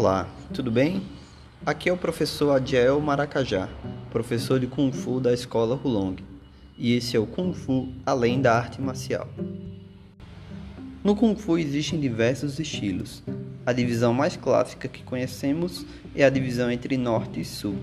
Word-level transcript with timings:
Olá, 0.00 0.28
tudo 0.54 0.70
bem? 0.70 1.02
Aqui 1.66 1.88
é 1.88 1.92
o 1.92 1.96
professor 1.96 2.52
Adiel 2.52 3.00
Maracajá, 3.00 3.68
professor 4.12 4.60
de 4.60 4.68
Kung 4.68 4.92
Fu 4.92 5.18
da 5.18 5.32
Escola 5.32 5.74
Hulong, 5.74 6.18
e 6.78 6.94
esse 6.94 7.16
é 7.16 7.18
o 7.18 7.26
Kung 7.26 7.52
Fu 7.52 7.88
Além 8.06 8.40
da 8.40 8.54
Arte 8.54 8.80
Marcial. 8.80 9.26
No 11.02 11.16
Kung 11.16 11.34
Fu 11.34 11.58
existem 11.58 11.98
diversos 11.98 12.60
estilos. 12.60 13.24
A 13.66 13.72
divisão 13.72 14.14
mais 14.14 14.36
clássica 14.36 14.86
que 14.86 15.02
conhecemos 15.02 15.84
é 16.14 16.22
a 16.22 16.30
divisão 16.30 16.70
entre 16.70 16.96
Norte 16.96 17.40
e 17.40 17.44
Sul. 17.44 17.74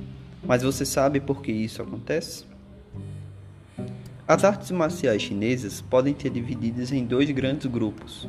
Mas 0.42 0.64
você 0.64 0.86
sabe 0.86 1.20
por 1.20 1.42
que 1.42 1.52
isso 1.52 1.82
acontece? 1.82 2.46
As 4.26 4.46
artes 4.46 4.72
marciais 4.72 5.22
chinesas 5.22 5.82
podem 5.82 6.16
ser 6.18 6.30
divididas 6.30 6.94
em 6.94 7.04
dois 7.04 7.30
grandes 7.32 7.66
grupos: 7.66 8.26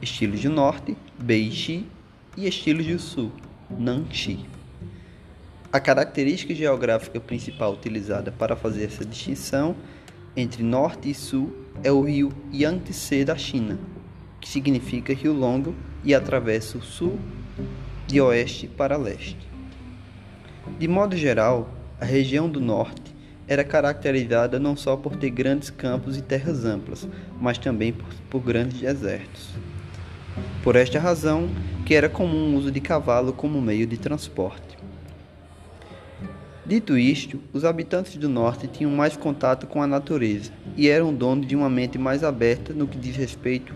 estilos 0.00 0.38
de 0.38 0.48
Norte, 0.48 0.96
Bei 1.18 1.50
Shi 1.50 1.84
e 2.38 2.46
estilos 2.46 2.86
do 2.86 2.98
sul, 3.00 3.32
Nanxi. 3.68 4.46
A 5.72 5.80
característica 5.80 6.54
geográfica 6.54 7.18
principal 7.18 7.72
utilizada 7.72 8.30
para 8.30 8.54
fazer 8.54 8.84
essa 8.84 9.04
distinção 9.04 9.74
entre 10.36 10.62
norte 10.62 11.10
e 11.10 11.14
sul 11.14 11.52
é 11.82 11.90
o 11.90 12.00
rio 12.00 12.32
Yangtze 12.54 13.24
da 13.24 13.36
China, 13.36 13.76
que 14.40 14.48
significa 14.48 15.12
rio 15.12 15.32
longo 15.32 15.74
e 16.04 16.14
atravessa 16.14 16.78
o 16.78 16.80
sul 16.82 17.18
de 18.06 18.20
oeste 18.20 18.68
para 18.68 18.96
leste. 18.96 19.48
De 20.78 20.86
modo 20.86 21.16
geral, 21.16 21.68
a 22.00 22.04
região 22.04 22.48
do 22.48 22.60
norte 22.60 23.16
era 23.48 23.64
caracterizada 23.64 24.60
não 24.60 24.76
só 24.76 24.96
por 24.96 25.16
ter 25.16 25.30
grandes 25.30 25.70
campos 25.70 26.16
e 26.16 26.22
terras 26.22 26.64
amplas, 26.64 27.08
mas 27.40 27.58
também 27.58 27.92
por, 27.92 28.06
por 28.30 28.40
grandes 28.40 28.80
desertos. 28.80 29.56
Por 30.62 30.76
esta 30.76 30.98
razão, 30.98 31.48
que 31.86 31.94
era 31.94 32.08
comum 32.08 32.54
o 32.54 32.58
uso 32.58 32.70
de 32.70 32.80
cavalo 32.80 33.32
como 33.32 33.60
meio 33.60 33.86
de 33.86 33.96
transporte. 33.96 34.76
Dito 36.66 36.98
isto, 36.98 37.40
os 37.52 37.64
habitantes 37.64 38.16
do 38.16 38.28
norte 38.28 38.66
tinham 38.66 38.90
mais 38.90 39.16
contato 39.16 39.66
com 39.66 39.80
a 39.80 39.86
natureza 39.86 40.52
e 40.76 40.88
eram 40.88 41.14
donos 41.14 41.46
de 41.46 41.56
uma 41.56 41.70
mente 41.70 41.96
mais 41.96 42.22
aberta 42.22 42.74
no 42.74 42.86
que 42.86 42.98
diz 42.98 43.16
respeito 43.16 43.74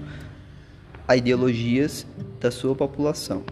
a 1.08 1.16
ideologias 1.16 2.06
da 2.38 2.50
sua 2.50 2.74
população. 2.74 3.44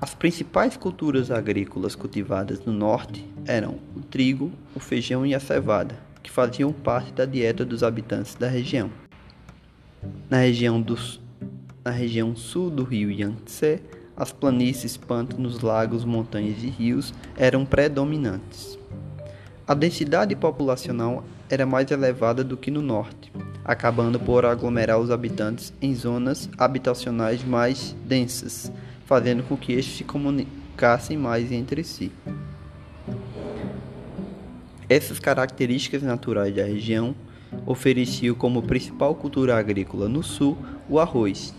As 0.00 0.14
principais 0.14 0.76
culturas 0.76 1.30
agrícolas 1.30 1.94
cultivadas 1.94 2.64
no 2.64 2.72
norte 2.72 3.24
eram 3.46 3.78
o 3.96 4.00
trigo, 4.00 4.52
o 4.74 4.80
feijão 4.80 5.24
e 5.24 5.34
a 5.34 5.40
cevada, 5.40 5.98
que 6.22 6.30
faziam 6.30 6.72
parte 6.72 7.12
da 7.12 7.24
dieta 7.24 7.64
dos 7.64 7.82
habitantes 7.82 8.34
da 8.34 8.46
região. 8.46 8.90
Na 10.28 10.38
região 10.38 10.80
dos 10.80 11.20
na 11.84 11.90
região 11.90 12.34
sul 12.36 12.70
do 12.70 12.84
rio 12.84 13.10
Yangtze, 13.10 13.80
as 14.16 14.32
planícies, 14.32 14.96
pântanos, 14.96 15.60
lagos, 15.60 16.04
montanhas 16.04 16.62
e 16.62 16.68
rios 16.68 17.14
eram 17.36 17.64
predominantes. 17.64 18.78
A 19.66 19.74
densidade 19.74 20.34
populacional 20.34 21.24
era 21.48 21.64
mais 21.64 21.90
elevada 21.90 22.42
do 22.42 22.56
que 22.56 22.70
no 22.70 22.82
norte, 22.82 23.32
acabando 23.64 24.18
por 24.18 24.44
aglomerar 24.44 24.98
os 24.98 25.10
habitantes 25.10 25.72
em 25.80 25.94
zonas 25.94 26.48
habitacionais 26.58 27.44
mais 27.44 27.94
densas, 28.06 28.72
fazendo 29.06 29.42
com 29.42 29.56
que 29.56 29.72
estes 29.72 29.98
se 29.98 30.04
comunicassem 30.04 31.16
mais 31.16 31.52
entre 31.52 31.84
si. 31.84 32.10
Essas 34.88 35.18
características 35.18 36.02
naturais 36.02 36.54
da 36.56 36.64
região 36.64 37.14
ofereciam 37.66 38.34
como 38.34 38.62
principal 38.62 39.14
cultura 39.14 39.56
agrícola 39.56 40.08
no 40.08 40.22
sul 40.22 40.56
o 40.88 40.98
arroz, 40.98 41.54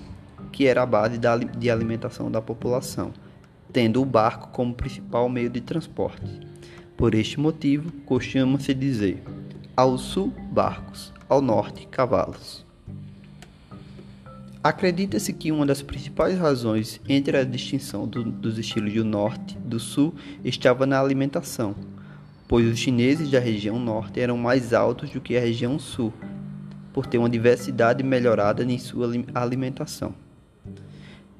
que 0.52 0.68
era 0.68 0.84
a 0.84 0.86
base 0.86 1.18
de 1.58 1.70
alimentação 1.70 2.30
da 2.30 2.42
população, 2.42 3.12
tendo 3.72 4.02
o 4.02 4.06
barco 4.06 4.50
como 4.50 4.74
principal 4.74 5.30
meio 5.30 5.50
de 5.50 5.62
transporte. 5.62 6.40
Por 6.98 7.16
este 7.16 7.40
motivo, 7.40 7.92
costuma-se 8.06 8.74
dizer: 8.74 9.24
ao 9.76 9.98
sul, 9.98 10.34
barcos, 10.52 11.14
ao 11.30 11.42
norte, 11.42 11.88
cavalos. 11.88 12.66
Acredita-se 14.62 15.32
que 15.32 15.54
uma 15.54 15.66
das 15.66 15.82
principais 15.82 16.38
razões 16.38 17.00
entre 17.08 17.38
a 17.38 17.46
distinção 17.46 18.06
do, 18.06 18.26
dos 18.26 18.58
estilos 18.58 18.94
do 18.94 19.06
norte 19.06 19.56
e 19.56 19.68
do 19.68 19.80
sul 19.80 20.14
estava 20.44 20.86
na 20.86 21.00
alimentação, 21.00 21.74
pois 22.46 22.68
os 22.68 22.78
chineses 22.78 23.32
da 23.32 23.40
região 23.40 23.80
norte 23.80 24.20
eram 24.20 24.38
mais 24.38 24.74
altos 24.74 25.12
do 25.12 25.22
que 25.22 25.38
a 25.38 25.40
região 25.40 25.80
sul, 25.80 26.12
por 26.92 27.06
ter 27.06 27.18
uma 27.18 27.30
diversidade 27.30 28.04
melhorada 28.04 28.62
em 28.62 28.78
sua 28.78 29.10
alimentação. 29.34 30.14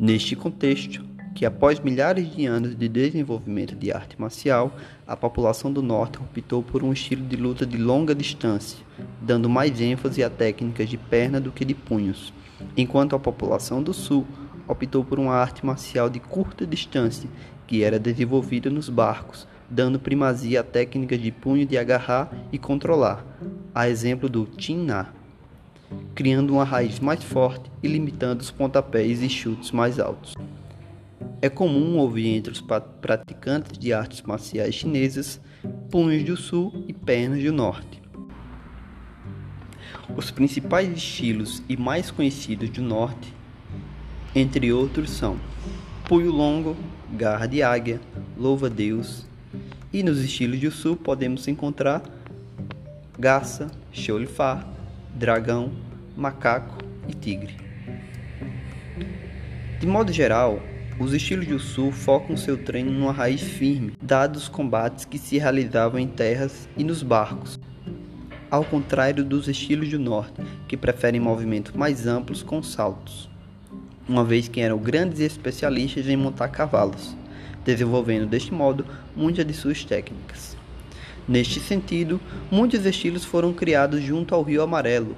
Neste 0.02 0.34
contexto, 0.34 1.04
que 1.36 1.46
após 1.46 1.78
milhares 1.82 2.34
de 2.34 2.46
anos 2.46 2.74
de 2.74 2.88
desenvolvimento 2.88 3.76
de 3.76 3.92
arte 3.92 4.16
marcial, 4.18 4.74
a 5.06 5.14
população 5.18 5.74
do 5.74 5.84
norte 5.84 6.18
optou 6.20 6.64
por 6.64 6.86
um 6.86 6.94
estilo 6.94 7.26
de 7.26 7.36
luta 7.36 7.66
de 7.66 7.78
longa 7.78 8.16
distância, 8.16 8.80
dando 9.22 9.50
mais 9.50 9.82
ênfase 9.82 10.24
a 10.24 10.30
técnicas 10.30 10.88
de 10.88 10.96
perna 10.96 11.42
do 11.42 11.52
que 11.52 11.66
de 11.66 11.74
punhos, 11.74 12.34
enquanto 12.78 13.14
a 13.14 13.20
população 13.20 13.84
do 13.84 13.94
sul 13.94 14.26
optou 14.70 15.04
por 15.04 15.20
uma 15.20 15.34
arte 15.34 15.66
marcial 15.66 16.10
de 16.10 16.22
curta 16.22 16.66
distância, 16.66 17.30
que 17.68 17.84
era 17.84 18.00
desenvolvida 18.00 18.70
nos 18.70 18.88
barcos, 18.88 19.46
dando 19.70 20.00
primazia 20.00 20.62
a 20.62 20.64
técnicas 20.64 21.20
de 21.20 21.30
punho 21.30 21.66
de 21.66 21.78
agarrar 21.78 22.32
e 22.54 22.58
controlar, 22.58 23.26
a 23.76 23.90
exemplo 23.90 24.30
do 24.30 24.48
Chin 24.58 24.78
Na 24.78 25.19
criando 26.14 26.54
uma 26.54 26.64
raiz 26.64 27.00
mais 27.00 27.24
forte 27.24 27.70
e 27.82 27.88
limitando 27.88 28.42
os 28.42 28.52
pontapés 28.52 29.22
e 29.22 29.30
chutes 29.30 29.72
mais 29.72 30.00
altos. 30.00 30.36
É 31.42 31.50
comum 31.50 31.98
ouvir 31.98 32.28
entre 32.28 32.52
os 32.52 32.62
praticantes 33.02 33.78
de 33.78 33.94
artes 33.94 34.22
marciais 34.22 34.76
chinesas 34.76 35.40
punhos 35.90 36.24
do 36.24 36.38
sul 36.38 36.84
e 36.88 36.94
pernas 36.94 37.44
do 37.44 37.52
norte. 37.52 38.02
Os 40.16 40.32
principais 40.32 40.90
estilos 40.90 41.64
e 41.70 41.78
mais 41.78 42.12
conhecidos 42.12 42.70
do 42.70 42.82
norte, 42.82 43.34
entre 44.36 44.72
outros, 44.72 45.10
são 45.10 45.38
punho 46.06 46.32
longo, 46.32 46.76
garra 47.14 47.46
de 47.46 47.62
águia, 47.62 48.02
louva-deus, 48.38 49.26
e 49.94 50.04
nos 50.04 50.20
estilos 50.20 50.60
do 50.60 50.72
sul 50.72 50.96
podemos 50.96 51.48
encontrar 51.48 52.04
garça, 53.18 53.70
cholifar, 53.92 54.68
dragão, 55.20 55.74
macaco 56.16 56.78
e 57.06 57.14
tigre. 57.14 57.58
De 59.78 59.86
modo 59.86 60.14
geral, 60.14 60.62
os 60.98 61.14
estilos 61.14 61.46
do 61.46 61.60
sul 61.60 61.92
focam 61.92 62.38
seu 62.38 62.58
treino 62.58 62.90
numa 62.90 63.12
raiz 63.12 63.42
firme, 63.42 63.92
dados 64.02 64.44
os 64.44 64.48
combates 64.48 65.04
que 65.04 65.18
se 65.18 65.38
realizavam 65.38 66.00
em 66.00 66.08
terras 66.08 66.70
e 66.78 66.86
nos 66.86 67.04
barcos, 67.04 67.60
ao 68.50 68.64
contrário 68.64 69.22
dos 69.22 69.50
estilos 69.50 69.90
do 69.90 70.00
norte, 70.00 70.42
que 70.70 70.78
preferem 70.78 71.20
movimentos 71.20 71.74
mais 71.74 72.08
amplos 72.08 72.42
com 72.42 72.64
saltos, 72.64 73.30
uma 74.08 74.24
vez 74.24 74.48
que 74.48 74.62
eram 74.62 74.78
grandes 74.78 75.20
especialistas 75.20 76.08
em 76.08 76.16
montar 76.16 76.48
cavalos, 76.48 77.14
desenvolvendo 77.66 78.26
deste 78.26 78.54
modo 78.54 78.86
muitas 79.14 79.46
de 79.46 79.54
suas 79.54 79.84
técnicas. 79.84 80.59
Neste 81.30 81.60
sentido, 81.60 82.20
muitos 82.50 82.84
estilos 82.88 83.24
foram 83.24 83.54
criados 83.54 84.02
junto 84.02 84.34
ao 84.34 84.42
Rio 84.42 84.64
Amarelo, 84.64 85.16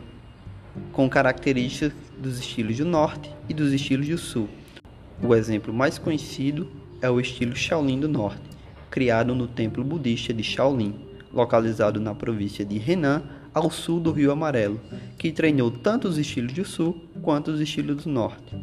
com 0.91 1.09
características 1.09 1.93
dos 2.19 2.37
estilos 2.37 2.75
do 2.75 2.83
norte 2.83 3.33
e 3.47 3.53
dos 3.53 3.71
estilos 3.71 4.09
do 4.09 4.17
sul. 4.17 4.49
O 5.23 5.33
exemplo 5.33 5.73
mais 5.73 5.97
conhecido 5.97 6.69
é 7.01 7.09
o 7.09 7.17
estilo 7.17 7.55
Shaolin 7.55 7.97
do 7.97 8.09
norte, 8.09 8.41
criado 8.89 9.33
no 9.33 9.47
templo 9.47 9.85
budista 9.85 10.33
de 10.33 10.43
Shaolin, 10.43 10.93
localizado 11.31 11.97
na 12.01 12.13
província 12.13 12.65
de 12.65 12.75
Henan, 12.77 13.23
ao 13.53 13.71
sul 13.71 14.01
do 14.01 14.11
Rio 14.11 14.33
Amarelo, 14.33 14.81
que 15.17 15.31
treinou 15.31 15.71
tanto 15.71 16.09
os 16.09 16.17
estilos 16.17 16.51
do 16.51 16.65
sul 16.65 17.05
quanto 17.21 17.51
os 17.51 17.61
estilos 17.61 18.03
do 18.03 18.09
norte. 18.09 18.53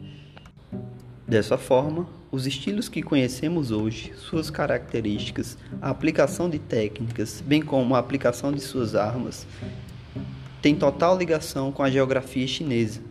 Dessa 1.29 1.59
forma, 1.59 2.09
os 2.33 2.47
estilos 2.47 2.89
que 2.89 3.03
conhecemos 3.03 3.71
hoje, 3.71 4.15
suas 4.17 4.49
características, 4.49 5.59
a 5.79 5.91
aplicação 5.91 6.49
de 6.49 6.59
técnicas, 6.59 7.45
bem 7.47 7.61
como 7.61 7.95
a 7.95 7.99
aplicação 7.99 8.51
de 8.51 8.63
suas 8.63 8.95
armas, 8.95 9.47
têm 10.63 10.75
total 10.75 11.19
ligação 11.19 11.71
com 11.71 11.83
a 11.83 11.91
geografia 11.91 12.47
chinesa. 12.47 13.03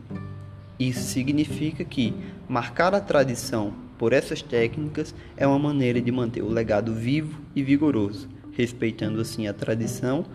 Isso 0.80 1.02
significa 1.02 1.86
que 1.86 2.12
marcar 2.50 2.96
a 2.96 3.00
tradição 3.00 3.72
por 4.00 4.14
essas 4.14 4.42
técnicas 4.42 5.14
é 5.36 5.46
uma 5.46 5.60
maneira 5.60 6.02
de 6.02 6.12
manter 6.12 6.42
o 6.42 6.50
legado 6.50 6.96
vivo 6.96 7.40
e 7.56 7.62
vigoroso, 7.62 8.28
respeitando 8.52 9.22
assim 9.22 9.48
a 9.48 9.54
tradição 9.54 10.26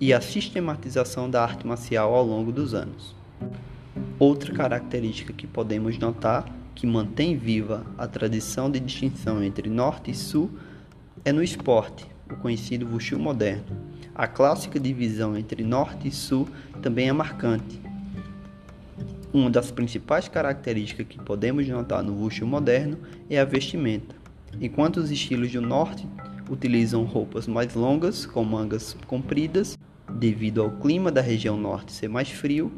e 0.00 0.12
a 0.12 0.20
sistematização 0.20 1.30
da 1.30 1.44
arte 1.44 1.64
marcial 1.64 2.12
ao 2.12 2.24
longo 2.24 2.50
dos 2.50 2.74
anos. 2.74 3.14
Outra 4.18 4.52
característica 4.52 5.32
que 5.32 5.46
podemos 5.46 5.96
notar 5.96 6.58
que 6.80 6.86
mantém 6.86 7.36
viva 7.36 7.84
a 7.98 8.06
tradição 8.06 8.70
de 8.70 8.80
distinção 8.80 9.44
entre 9.44 9.68
norte 9.68 10.12
e 10.12 10.14
sul 10.14 10.50
é 11.22 11.30
no 11.30 11.42
esporte, 11.42 12.06
o 12.32 12.36
conhecido 12.36 12.88
Wushu 12.90 13.18
moderno. 13.18 13.76
A 14.14 14.26
clássica 14.26 14.80
divisão 14.80 15.36
entre 15.36 15.62
norte 15.62 16.08
e 16.08 16.10
sul 16.10 16.48
também 16.80 17.10
é 17.10 17.12
marcante. 17.12 17.78
Uma 19.30 19.50
das 19.50 19.70
principais 19.70 20.26
características 20.26 21.06
que 21.06 21.18
podemos 21.18 21.68
notar 21.68 22.02
no 22.02 22.14
Wushu 22.14 22.46
moderno 22.46 22.96
é 23.28 23.38
a 23.38 23.44
vestimenta. 23.44 24.16
Enquanto 24.58 24.96
os 24.96 25.10
estilos 25.10 25.52
do 25.52 25.60
norte 25.60 26.08
utilizam 26.48 27.04
roupas 27.04 27.46
mais 27.46 27.74
longas, 27.74 28.24
com 28.24 28.42
mangas 28.42 28.96
compridas, 29.06 29.78
devido 30.10 30.62
ao 30.62 30.70
clima 30.70 31.12
da 31.12 31.20
região 31.20 31.58
norte 31.58 31.92
ser 31.92 32.08
mais 32.08 32.30
frio, 32.30 32.72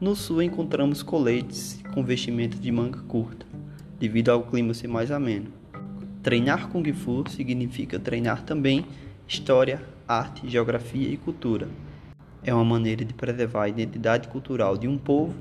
no 0.00 0.14
sul 0.14 0.40
encontramos 0.44 1.02
coletes 1.02 1.82
com 1.92 2.04
vestimenta 2.04 2.56
de 2.56 2.70
manga 2.70 3.00
curta, 3.08 3.47
devido 3.98 4.30
ao 4.30 4.42
clima 4.42 4.74
ser 4.74 4.88
mais 4.88 5.10
ameno. 5.10 5.50
Treinar 6.22 6.68
Kung 6.68 6.92
Fu 6.92 7.24
significa 7.28 7.98
treinar 7.98 8.42
também 8.42 8.84
história, 9.26 9.82
arte, 10.06 10.48
geografia 10.48 11.08
e 11.08 11.16
cultura. 11.16 11.68
É 12.42 12.52
uma 12.54 12.64
maneira 12.64 13.04
de 13.04 13.14
preservar 13.14 13.64
a 13.64 13.68
identidade 13.68 14.28
cultural 14.28 14.76
de 14.76 14.86
um 14.86 14.96
povo 14.96 15.34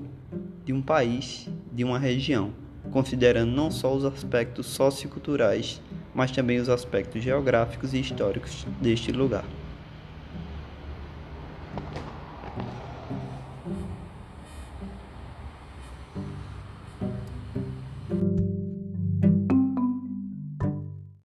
de 0.68 0.74
um 0.74 0.82
país, 0.82 1.48
de 1.72 1.86
uma 1.86 1.98
região, 1.98 2.52
considerando 2.92 3.54
não 3.54 3.72
só 3.72 3.96
os 3.96 4.04
aspectos 4.04 4.66
socioculturais, 4.66 5.82
mas 6.14 6.30
também 6.32 6.60
os 6.60 6.68
aspectos 6.68 7.24
geográficos 7.24 7.94
e 7.94 8.02
históricos 8.02 8.68
deste 8.82 9.14
lugar. 9.14 9.46